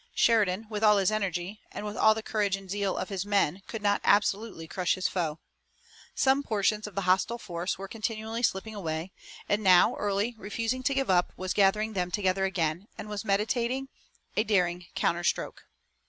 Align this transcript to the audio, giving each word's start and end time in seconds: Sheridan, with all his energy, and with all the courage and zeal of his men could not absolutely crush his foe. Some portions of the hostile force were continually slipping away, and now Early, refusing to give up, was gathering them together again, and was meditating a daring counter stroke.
Sheridan, 0.15 0.65
with 0.67 0.83
all 0.83 0.97
his 0.97 1.11
energy, 1.11 1.61
and 1.71 1.85
with 1.85 1.95
all 1.95 2.15
the 2.15 2.23
courage 2.23 2.55
and 2.55 2.67
zeal 2.71 2.97
of 2.97 3.09
his 3.09 3.23
men 3.23 3.61
could 3.67 3.83
not 3.83 4.01
absolutely 4.03 4.67
crush 4.67 4.95
his 4.95 5.07
foe. 5.07 5.37
Some 6.15 6.41
portions 6.41 6.87
of 6.87 6.95
the 6.95 7.01
hostile 7.03 7.37
force 7.37 7.77
were 7.77 7.87
continually 7.87 8.41
slipping 8.41 8.73
away, 8.73 9.11
and 9.47 9.61
now 9.63 9.93
Early, 9.95 10.33
refusing 10.39 10.81
to 10.81 10.95
give 10.95 11.11
up, 11.11 11.33
was 11.37 11.53
gathering 11.53 11.93
them 11.93 12.09
together 12.09 12.45
again, 12.45 12.87
and 12.97 13.09
was 13.09 13.23
meditating 13.23 13.89
a 14.35 14.43
daring 14.43 14.87
counter 14.95 15.23
stroke. 15.23 15.65